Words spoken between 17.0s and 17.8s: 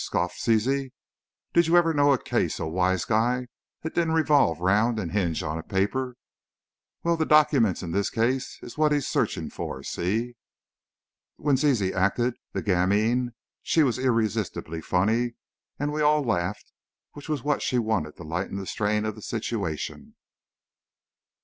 which was what she